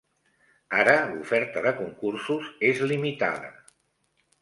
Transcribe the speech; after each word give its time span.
Ara 0.83 0.95
l'oferta 1.11 1.63
de 1.67 1.75
concursos 1.83 2.51
és 2.73 2.85
limitada. 2.93 3.57